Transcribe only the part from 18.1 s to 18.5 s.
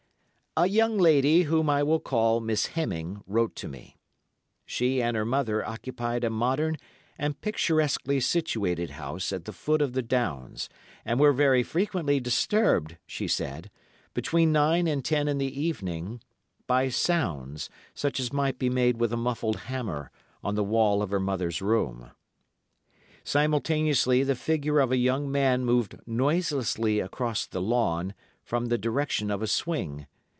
as